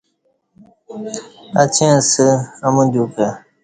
[1.61, 2.27] اچں اسہ
[2.65, 3.29] ایمودیوکں